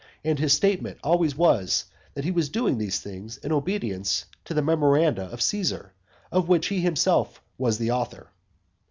And 0.23 0.39
his 0.39 0.51
statement 0.51 0.97
always 1.03 1.35
was, 1.37 1.85
that 2.15 2.23
he 2.23 2.31
was 2.31 2.49
doing 2.49 2.79
these 2.79 2.99
things 2.99 3.37
in 3.37 3.51
obedience 3.51 4.25
to 4.45 4.55
the 4.55 4.63
memoranda 4.63 5.25
of 5.25 5.43
Caesar, 5.43 5.93
of 6.31 6.49
which 6.49 6.69
he 6.69 6.79
himself 6.81 7.39
was 7.59 7.77
the 7.77 7.91
author. 7.91 8.31